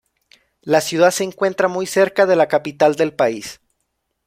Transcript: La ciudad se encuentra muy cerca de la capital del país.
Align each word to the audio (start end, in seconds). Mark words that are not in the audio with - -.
La 0.63 0.81
ciudad 0.81 1.11
se 1.11 1.23
encuentra 1.23 1.67
muy 1.67 1.85
cerca 1.85 2.25
de 2.25 2.35
la 2.35 2.47
capital 2.47 2.95
del 2.95 3.13
país. 3.13 3.61